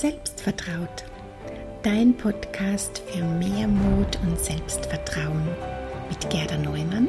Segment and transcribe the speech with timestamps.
[0.00, 1.06] Selbstvertraut.
[1.82, 5.42] Dein Podcast für mehr Mut und Selbstvertrauen
[6.08, 7.08] mit Gerda Neumann,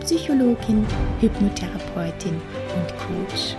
[0.00, 0.84] Psychologin,
[1.20, 3.54] Hypnotherapeutin und Coach.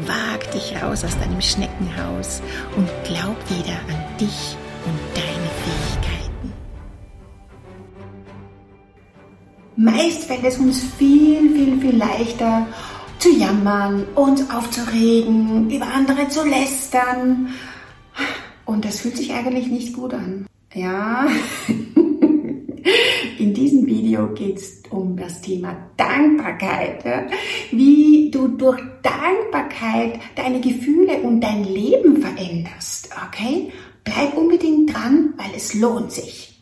[0.00, 2.42] Wag dich raus aus deinem Schneckenhaus
[2.76, 6.52] und glaub wieder an dich und deine Fähigkeiten.
[9.76, 12.66] Meist fällt es uns viel, viel, viel leichter,
[13.24, 17.48] zu jammern, uns aufzuregen, über andere zu lästern.
[18.66, 20.44] Und das fühlt sich eigentlich nicht gut an.
[20.74, 21.26] Ja,
[23.38, 27.02] in diesem Video geht es um das Thema Dankbarkeit.
[27.70, 33.08] Wie du durch Dankbarkeit deine Gefühle und dein Leben veränderst.
[33.28, 33.72] Okay?
[34.04, 36.53] Bleib unbedingt dran, weil es lohnt sich.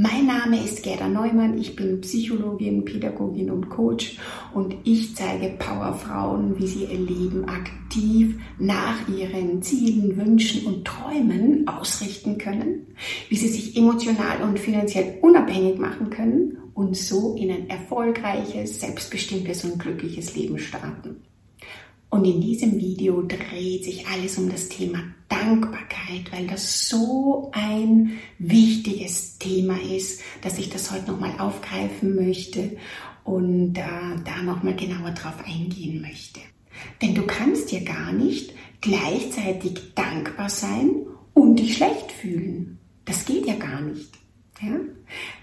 [0.00, 4.16] Mein Name ist Gerda Neumann, ich bin Psychologin, Pädagogin und Coach
[4.54, 11.66] und ich zeige Powerfrauen, wie sie ihr Leben aktiv nach ihren Zielen, Wünschen und Träumen
[11.66, 12.86] ausrichten können,
[13.28, 19.64] wie sie sich emotional und finanziell unabhängig machen können und so in ein erfolgreiches, selbstbestimmtes
[19.64, 21.24] und glückliches Leben starten.
[22.10, 28.18] Und in diesem Video dreht sich alles um das Thema Dankbarkeit, weil das so ein
[28.38, 32.76] wichtiges Thema ist, dass ich das heute nochmal aufgreifen möchte
[33.24, 33.82] und äh,
[34.24, 36.40] da nochmal genauer drauf eingehen möchte.
[37.02, 40.90] Denn du kannst dir gar nicht gleichzeitig dankbar sein
[41.34, 42.78] und dich schlecht fühlen.
[43.04, 44.14] Das geht ja gar nicht.
[44.62, 44.76] Ja?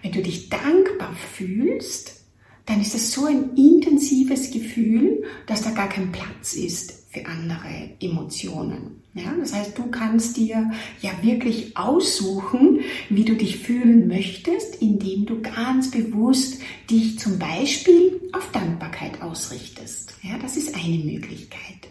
[0.01, 2.24] Wenn du dich dankbar fühlst,
[2.65, 7.91] dann ist es so ein intensives Gefühl, dass da gar kein Platz ist für andere
[7.99, 9.03] Emotionen.
[9.13, 10.71] Ja, das heißt, du kannst dir
[11.01, 18.19] ja wirklich aussuchen, wie du dich fühlen möchtest, indem du ganz bewusst dich zum Beispiel
[18.33, 20.15] auf Dankbarkeit ausrichtest.
[20.21, 21.87] Ja, das ist eine Möglichkeit.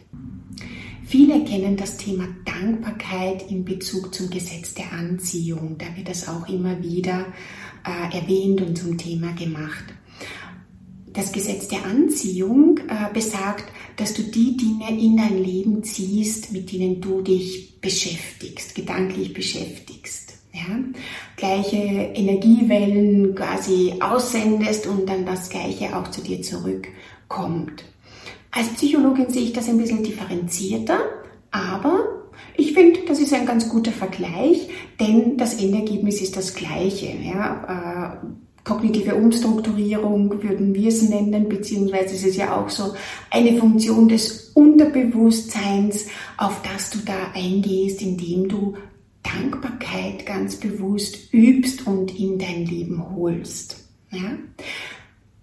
[1.07, 5.77] Viele kennen das Thema Dankbarkeit in Bezug zum Gesetz der Anziehung.
[5.79, 7.25] Da wird das auch immer wieder
[7.87, 9.95] äh, erwähnt und zum Thema gemacht
[11.15, 13.65] das Gesetz der Anziehung äh, besagt,
[13.97, 20.35] dass du die Dinge in dein Leben ziehst, mit denen du dich beschäftigst, gedanklich beschäftigst.
[20.53, 20.79] Ja?
[21.37, 27.85] Gleiche Energiewellen quasi aussendest und dann das Gleiche auch zu dir zurückkommt.
[28.51, 30.99] Als Psychologin sehe ich das ein bisschen differenzierter,
[31.51, 32.25] aber
[32.57, 34.69] ich finde, das ist ein ganz guter Vergleich,
[35.01, 37.17] denn das Endergebnis ist das gleiche.
[37.23, 38.21] Ja?
[38.23, 38.27] Äh,
[38.65, 42.95] kognitive Umstrukturierung würden wir es nennen, beziehungsweise es ist ja auch so
[43.31, 46.07] eine Funktion des Unterbewusstseins,
[46.39, 48.75] auf das du da eingehst, indem du
[49.23, 53.85] Dankbarkeit ganz bewusst übst und in dein Leben holst.
[54.11, 54.39] Ja?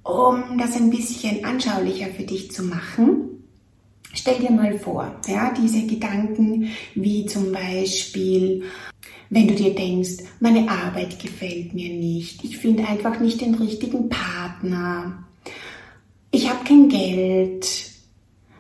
[0.04, 3.44] Um das ein bisschen anschaulicher für dich zu machen,
[4.14, 8.64] stell dir mal vor, ja, diese Gedanken wie zum Beispiel,
[9.32, 14.10] wenn du dir denkst, meine Arbeit gefällt mir nicht, ich finde einfach nicht den richtigen
[14.10, 15.26] Partner,
[16.32, 17.66] ich habe kein Geld,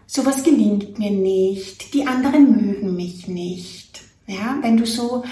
[0.07, 4.01] sowas gelingt mir nicht, die anderen mögen mich nicht.
[4.27, 5.23] Ja, wenn du so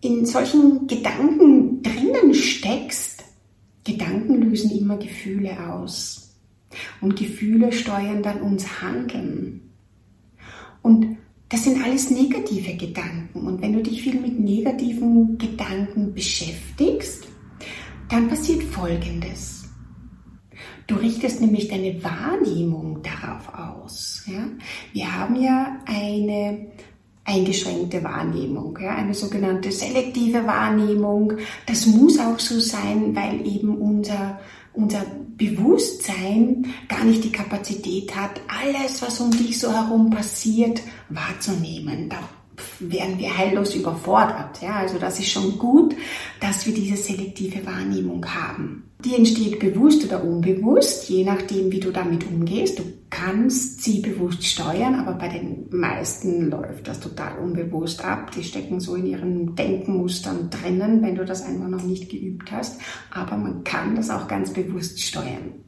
[0.00, 3.24] in solchen Gedanken drinnen steckst,
[3.82, 6.36] Gedanken lösen immer Gefühle aus.
[7.00, 9.72] Und Gefühle steuern dann uns Handeln.
[10.82, 11.16] Und
[11.54, 13.46] das sind alles negative Gedanken.
[13.46, 17.28] Und wenn du dich viel mit negativen Gedanken beschäftigst,
[18.08, 19.62] dann passiert Folgendes.
[20.88, 24.24] Du richtest nämlich deine Wahrnehmung darauf aus.
[24.26, 24.48] Ja?
[24.94, 26.72] Wir haben ja eine
[27.22, 28.96] eingeschränkte Wahrnehmung, ja?
[28.96, 31.34] eine sogenannte selektive Wahrnehmung.
[31.66, 34.40] Das muss auch so sein, weil eben unser
[34.74, 35.04] unser
[35.36, 42.08] Bewusstsein gar nicht die Kapazität hat, alles, was um dich so herum passiert, wahrzunehmen.
[42.08, 42.18] Da
[42.80, 44.60] werden wir heillos überfordert.
[44.62, 45.94] Ja, also das ist schon gut,
[46.40, 48.90] dass wir diese selektive Wahrnehmung haben.
[49.04, 52.78] Die entsteht bewusst oder unbewusst, je nachdem, wie du damit umgehst.
[52.78, 58.30] Du kannst sie bewusst steuern, aber bei den meisten läuft das total unbewusst ab.
[58.32, 62.80] Die stecken so in ihren Denkmustern drinnen, wenn du das einfach noch nicht geübt hast.
[63.10, 65.63] Aber man kann das auch ganz bewusst steuern.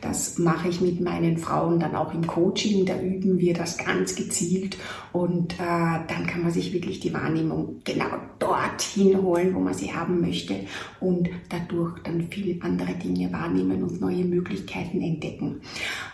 [0.00, 2.86] Das mache ich mit meinen Frauen dann auch im Coaching.
[2.86, 4.76] Da üben wir das ganz gezielt
[5.12, 8.06] und äh, dann kann man sich wirklich die Wahrnehmung genau
[8.38, 10.54] dorthin holen, wo man sie haben möchte
[11.00, 15.60] und dadurch dann viele andere Dinge wahrnehmen und neue Möglichkeiten entdecken.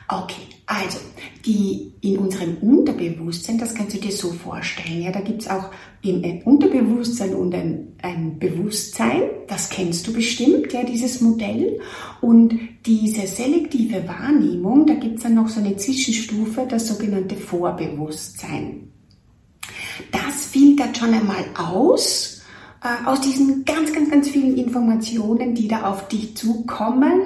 [0.08, 0.98] Okay, also
[1.44, 5.02] die in unserem Unterbewusstsein, das kannst du dir so vorstellen.
[5.02, 5.70] Ja, da gibt's auch
[6.12, 9.22] ein Unterbewusstsein und ein, ein Bewusstsein.
[9.48, 11.80] Das kennst du bestimmt, ja, dieses Modell.
[12.20, 18.92] Und diese selektive Wahrnehmung, da gibt's dann noch so eine Zwischenstufe, das sogenannte Vorbewusstsein.
[20.12, 22.35] Das filtert schon einmal aus,
[23.04, 27.20] aus diesen ganz, ganz, ganz vielen Informationen, die da auf dich zukommen,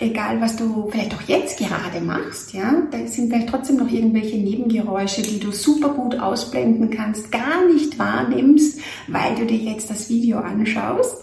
[0.00, 4.36] egal was du vielleicht auch jetzt gerade machst, ja, da sind vielleicht trotzdem noch irgendwelche
[4.36, 10.08] Nebengeräusche, die du super gut ausblenden kannst, gar nicht wahrnimmst, weil du dir jetzt das
[10.08, 11.16] Video anschaust.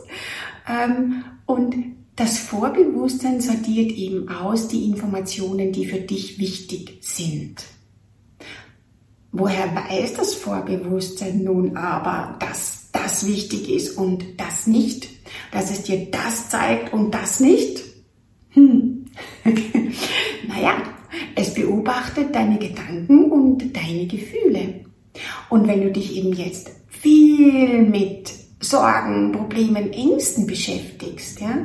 [0.68, 1.76] Ähm, und
[2.16, 7.64] das Vorbewusstsein sortiert eben aus die Informationen, die für dich wichtig sind.
[9.32, 12.73] Woher weiß das Vorbewusstsein nun aber, dass
[13.14, 15.08] das wichtig ist und das nicht,
[15.52, 17.84] dass es dir das zeigt und das nicht?
[18.50, 19.06] Hm.
[20.48, 20.82] naja,
[21.36, 24.86] es beobachtet deine Gedanken und deine Gefühle.
[25.52, 31.56] Und wenn du dich eben jetzt viel mit Sorgen, Problemen, Ängsten beschäftigst, ja,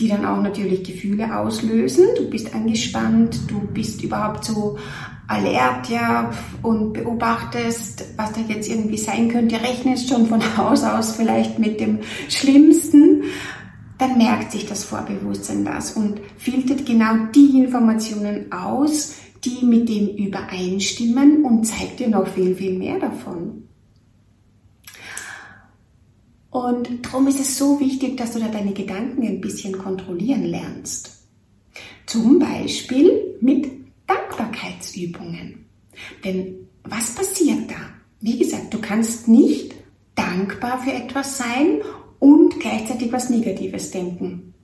[0.00, 2.06] die dann auch natürlich Gefühle auslösen.
[2.16, 4.78] Du bist angespannt, du bist überhaupt so
[5.28, 6.32] alert, ja,
[6.62, 11.80] und beobachtest, was da jetzt irgendwie sein könnte, rechnest schon von Haus aus vielleicht mit
[11.80, 13.24] dem Schlimmsten,
[13.98, 20.08] dann merkt sich das Vorbewusstsein das und filtert genau die Informationen aus, die mit dem
[20.08, 23.64] übereinstimmen und zeigt dir noch viel, viel mehr davon.
[26.50, 31.26] Und darum ist es so wichtig, dass du da deine Gedanken ein bisschen kontrollieren lernst.
[32.06, 33.77] Zum Beispiel mit
[34.98, 35.64] Dankbarkeitsübungen.
[36.24, 37.76] Denn was passiert da?
[38.20, 39.74] Wie gesagt, du kannst nicht
[40.14, 41.80] dankbar für etwas sein
[42.18, 44.54] und gleichzeitig was Negatives denken.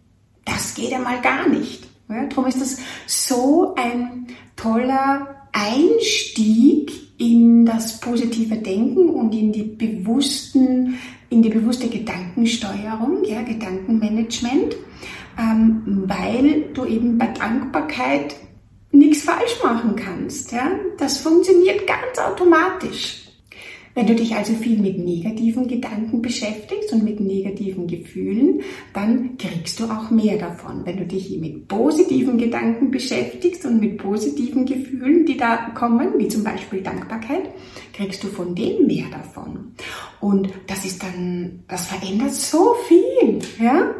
[0.44, 1.84] Das geht einmal gar nicht.
[2.08, 4.26] Ja, darum ist das so ein
[4.56, 10.98] toller Einstieg in das positive Denken und in die bewussten,
[11.30, 14.76] in die bewusste Gedankensteuerung, ja, Gedankenmanagement,
[15.38, 18.34] ähm, weil du eben bei Dankbarkeit
[18.94, 20.52] nichts falsch machen kannst.
[20.52, 20.70] Ja?
[20.98, 23.24] Das funktioniert ganz automatisch.
[23.96, 28.60] Wenn du dich also viel mit negativen Gedanken beschäftigst und mit negativen Gefühlen,
[28.92, 30.84] dann kriegst du auch mehr davon.
[30.84, 36.26] Wenn du dich mit positiven Gedanken beschäftigst und mit positiven Gefühlen, die da kommen, wie
[36.26, 37.50] zum Beispiel Dankbarkeit,
[37.92, 39.74] kriegst du von dem mehr davon.
[40.20, 43.94] Und das ist dann, das verändert so viel, ja.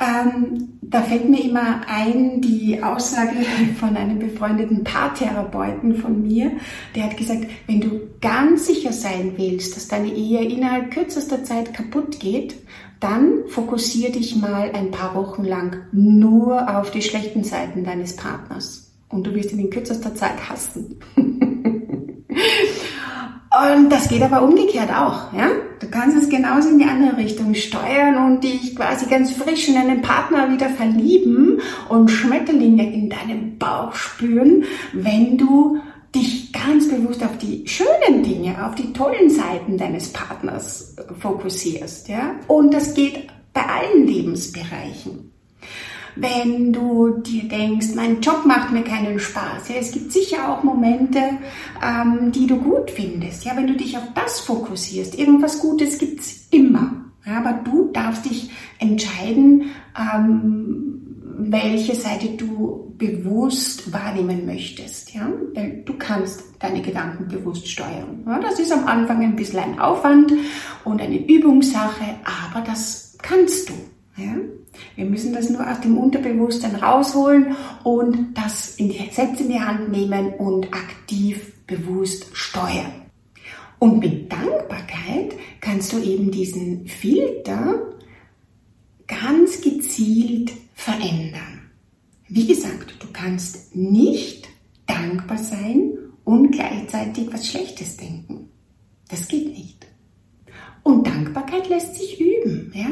[0.00, 3.36] Ähm, da fällt mir immer ein die Aussage
[3.80, 6.52] von einem befreundeten Paartherapeuten von mir.
[6.94, 11.74] Der hat gesagt, wenn du ganz sicher sein willst, dass deine Ehe innerhalb kürzester Zeit
[11.74, 12.56] kaputt geht,
[13.00, 18.92] dann fokussier dich mal ein paar Wochen lang nur auf die schlechten Seiten deines Partners.
[19.08, 20.96] Und du wirst ihn in kürzester Zeit hassen.
[23.54, 25.48] Und das geht aber umgekehrt auch, ja.
[25.78, 29.76] Du kannst es genauso in die andere Richtung steuern und dich quasi ganz frisch in
[29.76, 35.78] einen Partner wieder verlieben und Schmetterlinge in deinem Bauch spüren, wenn du
[36.14, 42.34] dich ganz bewusst auf die schönen Dinge, auf die tollen Seiten deines Partners fokussierst, ja.
[42.46, 45.33] Und das geht bei allen Lebensbereichen
[46.16, 49.68] wenn du dir denkst, mein Job macht mir keinen Spaß.
[49.68, 51.20] Ja, es gibt sicher auch Momente,
[51.82, 53.44] ähm, die du gut findest.
[53.44, 57.04] Ja, wenn du dich auf das fokussierst, irgendwas Gutes gibt's immer.
[57.26, 61.00] Ja, aber du darfst dich entscheiden, ähm,
[61.36, 65.14] welche Seite du bewusst wahrnehmen möchtest.
[65.14, 65.28] Ja?
[65.54, 68.22] Weil du kannst deine Gedanken bewusst steuern.
[68.26, 70.32] Ja, das ist am Anfang ein bisschen ein Aufwand
[70.84, 73.74] und eine Übungssache, aber das kannst du.
[74.16, 74.34] Ja?
[74.96, 79.60] Wir müssen das nur aus dem Unterbewusstsein rausholen und das in die, selbst in die
[79.60, 83.02] Hand nehmen und aktiv bewusst steuern.
[83.78, 87.82] Und mit Dankbarkeit kannst du eben diesen Filter
[89.06, 91.70] ganz gezielt verändern.
[92.28, 94.48] Wie gesagt, du kannst nicht
[94.86, 95.92] dankbar sein
[96.24, 98.48] und gleichzeitig was Schlechtes denken.
[99.08, 99.86] Das geht nicht.
[100.82, 102.72] Und Dankbarkeit lässt sich üben.
[102.74, 102.86] Ja?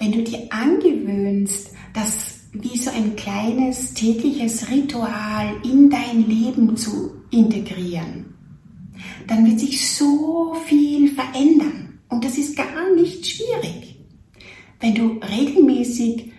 [0.00, 7.16] Wenn du dir angewöhnst, das wie so ein kleines tägliches Ritual in dein Leben zu
[7.30, 8.34] integrieren,
[9.26, 11.98] dann wird sich so viel verändern.
[12.08, 14.00] Und das ist gar nicht schwierig.
[14.80, 16.32] Wenn du regelmäßig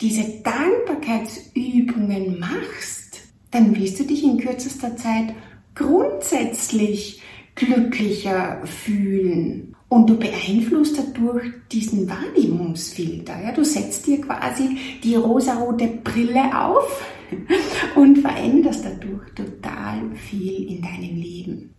[0.00, 3.20] diese Dankbarkeitsübungen machst,
[3.52, 5.36] dann wirst du dich in kürzester Zeit
[5.76, 7.22] grundsätzlich
[7.54, 13.40] glücklicher fühlen und du beeinflusst dadurch diesen Wahrnehmungsfilter.
[13.40, 13.52] Ja?
[13.52, 17.06] Du setzt dir quasi die rosarote Brille auf
[17.94, 21.74] und veränderst dadurch total viel in deinem Leben.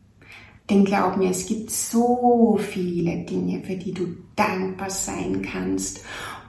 [0.69, 4.07] Denn glaub mir, es gibt so viele Dinge, für die du
[4.37, 6.01] dankbar sein kannst.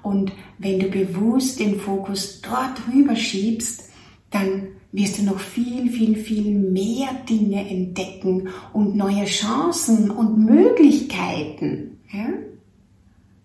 [0.05, 3.91] Und wenn du bewusst den Fokus dort rüber schiebst,
[4.31, 11.99] dann wirst du noch viel, viel, viel mehr Dinge entdecken und neue Chancen und Möglichkeiten.
[12.13, 12.29] Ja?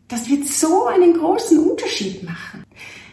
[0.08, 2.64] Das wird so einen großen Unterschied machen.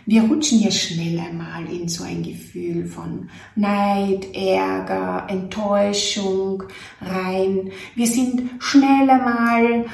[0.06, 6.62] Wir rutschen ja schnell einmal in so ein Gefühl von Neid, Ärger, Enttäuschung
[7.02, 7.70] rein.
[7.94, 9.84] Wir sind schnell einmal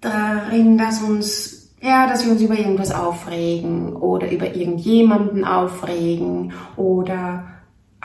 [0.00, 7.55] darin, dass uns ja, dass wir uns über irgendwas aufregen oder über irgendjemanden aufregen oder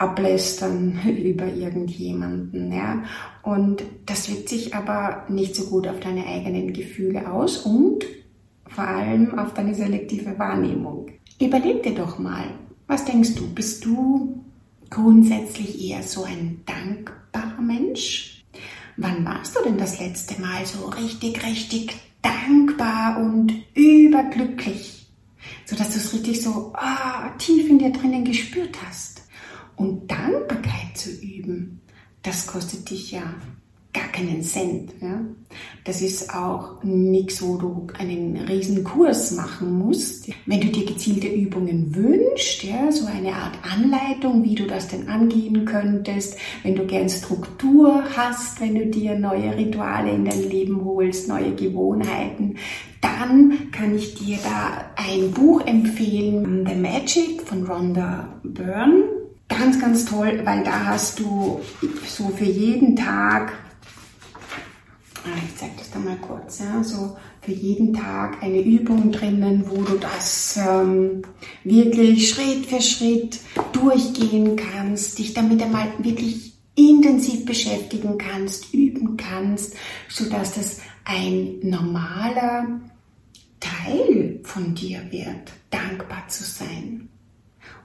[0.02, 3.04] ablästern über irgendjemanden, ja.
[3.42, 8.04] Und das wirkt sich aber nicht so gut auf deine eigenen Gefühle aus und
[8.66, 11.10] vor allem auf deine selektive Wahrnehmung.
[11.40, 12.44] Überleg dir doch mal,
[12.86, 13.48] was denkst du?
[13.54, 14.44] Bist du
[14.90, 18.44] grundsätzlich eher so ein dankbarer Mensch?
[18.96, 25.06] Wann warst du denn das letzte Mal so richtig, richtig dankbar und überglücklich?
[25.64, 29.21] So dass du es richtig so oh, tief in dir drinnen gespürt hast.
[29.76, 31.80] Und Dankbarkeit zu üben,
[32.22, 33.34] das kostet dich ja
[33.92, 34.92] gar keinen Cent.
[35.00, 35.20] Ja?
[35.84, 40.30] Das ist auch nichts, wo du einen riesen Kurs machen musst.
[40.46, 45.08] Wenn du dir gezielte Übungen wünschst, ja, so eine Art Anleitung, wie du das denn
[45.08, 50.84] angehen könntest, wenn du gern Struktur hast, wenn du dir neue Rituale in dein Leben
[50.84, 52.56] holst, neue Gewohnheiten,
[53.02, 59.21] dann kann ich dir da ein Buch empfehlen, The Magic von Rhonda Byrne.
[59.58, 61.60] Ganz, ganz toll, weil da hast du
[62.06, 63.52] so für jeden Tag
[65.24, 69.64] Ah, ich zeige das da mal kurz, ja, so für jeden Tag eine Übung drinnen,
[69.68, 71.22] wo du das ähm,
[71.62, 73.38] wirklich Schritt für Schritt
[73.72, 79.76] durchgehen kannst, dich damit einmal wirklich intensiv beschäftigen kannst, üben kannst,
[80.08, 82.80] so dass das ein normaler
[83.60, 87.11] Teil von dir wird, dankbar zu sein.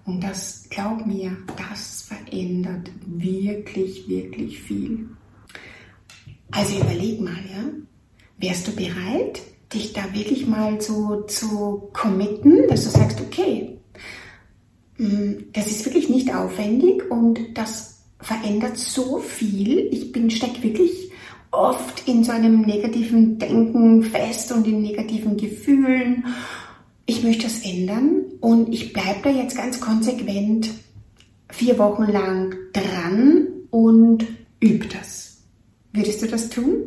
[0.08, 5.10] Und das, glaub mir, das verändert wirklich, wirklich viel.
[6.50, 7.66] Also überleg mal, ja,
[8.38, 9.42] wärst du bereit,
[9.74, 13.80] dich da wirklich mal so zu committen, dass du sagst, okay,
[14.98, 19.90] mm, das ist wirklich nicht aufwendig und das verändert so viel.
[19.92, 21.12] Ich bin steck wirklich
[21.52, 26.24] oft in so einem negativen Denken fest und in negativen Gefühlen.
[27.10, 30.70] Ich möchte das ändern und ich bleibe da jetzt ganz konsequent
[31.50, 34.28] vier Wochen lang dran und
[34.60, 35.38] übe das.
[35.94, 36.84] Würdest du das tun?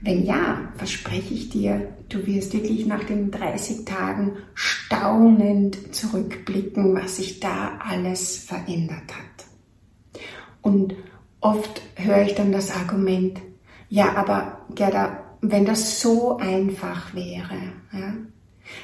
[0.00, 7.16] Wenn ja, verspreche ich dir, du wirst wirklich nach den 30 Tagen staunend zurückblicken, was
[7.16, 10.22] sich da alles verändert hat.
[10.60, 10.94] Und
[11.40, 13.40] oft höre ich dann das Argument,
[13.88, 17.56] ja, aber Gerda, wenn das so einfach wäre,
[17.92, 18.14] ja,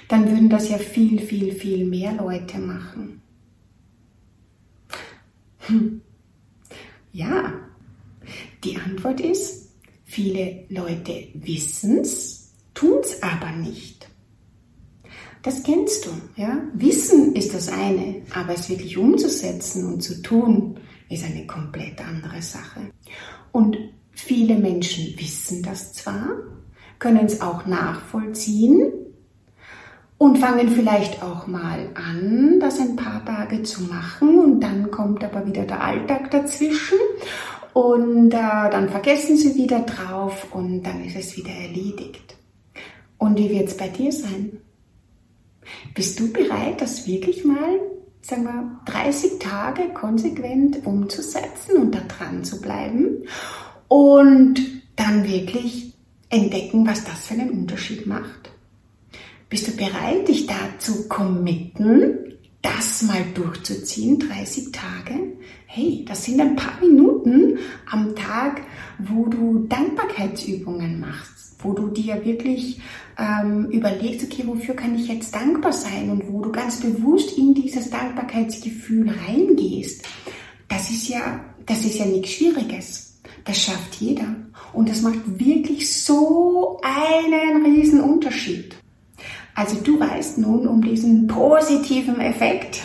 [0.09, 3.21] dann würden das ja viel, viel, viel mehr Leute machen.
[5.61, 6.01] Hm.
[7.13, 7.53] Ja,
[8.65, 9.71] die Antwort ist,
[10.05, 14.09] viele Leute wissen es, tun es aber nicht.
[15.43, 16.63] Das kennst du, ja?
[16.75, 22.43] Wissen ist das eine, aber es wirklich umzusetzen und zu tun, ist eine komplett andere
[22.43, 22.81] Sache.
[23.53, 23.79] Und
[24.11, 26.29] viele Menschen wissen das zwar,
[26.99, 28.93] können es auch nachvollziehen
[30.19, 35.23] und fangen vielleicht auch mal an, das ein paar Tage zu machen und dann kommt
[35.23, 36.99] aber wieder der Alltag dazwischen
[37.73, 42.37] und äh, dann vergessen sie wieder drauf und dann ist es wieder erledigt.
[43.19, 44.61] Und wie wird es bei dir sein?
[45.95, 47.79] Bist du bereit, das wirklich mal,
[48.21, 53.25] sagen wir, 30 Tage konsequent umzusetzen und da dran zu bleiben
[53.87, 54.61] und
[54.97, 55.95] dann wirklich
[56.31, 58.51] entdecken, was das für einen Unterschied macht?
[59.49, 66.39] Bist du bereit, dich da zu committen, das mal durchzuziehen, 30 Tage, hey, das sind
[66.41, 67.59] ein paar Minuten
[67.91, 68.61] am Tag,
[68.99, 72.81] wo du Dankbarkeitsübungen machst, wo du dir wirklich
[73.19, 77.55] ähm, überlegst, okay, wofür kann ich jetzt dankbar sein und wo du ganz bewusst in
[77.55, 80.07] dieses Dankbarkeitsgefühl reingehst.
[80.69, 83.21] Das ist ja, das ist ja nichts Schwieriges.
[83.45, 84.37] Das schafft jeder.
[84.75, 88.78] Und das macht wirklich so einen riesen Unterschied.
[89.59, 92.81] Also du weißt nun um diesen positiven Effekt.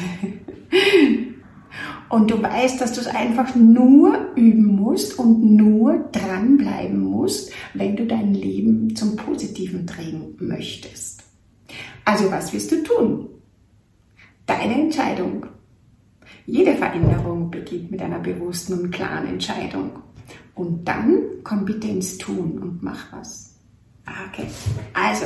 [2.09, 7.95] Und du weißt, dass du es einfach nur üben musst und nur dranbleiben musst, wenn
[7.95, 11.21] du dein Leben zum Positiven drehen möchtest.
[12.05, 13.29] Also was wirst du tun?
[14.47, 15.45] Deine Entscheidung.
[16.47, 19.91] Jede Veränderung beginnt mit einer bewussten und klaren Entscheidung.
[20.55, 23.52] Und dann komm bitte ins Tun und mach was.
[24.05, 24.47] Okay,
[24.93, 25.25] also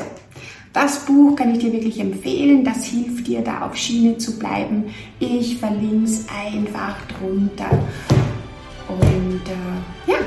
[0.73, 2.63] das Buch kann ich dir wirklich empfehlen.
[2.63, 4.93] Das hilft dir, da auf Schiene zu bleiben.
[5.19, 7.69] Ich verlinke es einfach drunter.
[8.87, 10.17] Und äh, ja,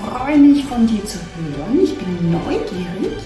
[0.00, 1.78] freue mich von dir zu hören.
[1.82, 3.22] Ich bin neugierig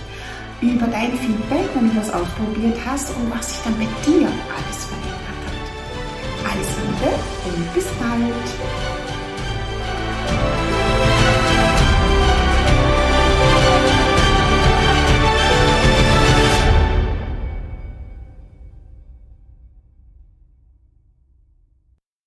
[0.61, 4.85] über dein Feedback, wenn du das ausprobiert hast und was sich dann bei dir alles
[4.85, 6.53] verändert hat.
[6.53, 7.11] Alles Liebe
[7.47, 8.45] und bis bald.